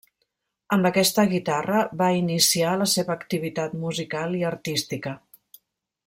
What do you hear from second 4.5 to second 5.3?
artística.